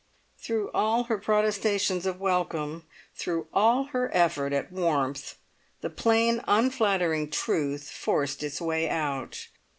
Through 0.39 0.71
all 0.71 1.03
her 1.03 1.19
protestation 1.19 1.97
of 2.07 2.19
welcome, 2.19 2.87
through 3.13 3.45
all 3.53 3.83
her 3.93 4.09
effort 4.15 4.51
at 4.51 4.71
warmth, 4.71 5.35
the 5.81 5.91
plain, 5.91 6.43
unflattering 6.47 7.29
truth 7.29 7.87
forced 7.91 8.41
its 8.41 8.59
way 8.59 8.89
out. 8.89 9.47